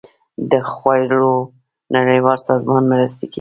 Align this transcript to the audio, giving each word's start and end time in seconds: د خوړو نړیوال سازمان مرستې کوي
د 0.51 0.53
خوړو 0.71 1.29
نړیوال 1.95 2.39
سازمان 2.49 2.83
مرستې 2.93 3.25
کوي 3.25 3.29